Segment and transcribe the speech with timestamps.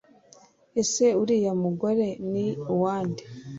[0.81, 3.23] ese uriya mugore ni uwa nde